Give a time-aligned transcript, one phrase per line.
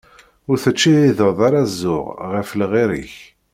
[0.49, 3.15] Ur tettcihhideḍ ara s ẓẓur ɣef lɣir-ik.